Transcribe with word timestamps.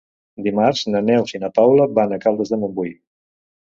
Dimarts 0.47 0.81
na 0.95 1.03
Neus 1.11 1.35
i 1.39 1.43
na 1.45 1.53
Paula 1.59 1.89
van 2.01 2.19
a 2.19 2.23
Caldes 2.27 2.57
de 2.57 2.63
Montbui. 2.67 2.95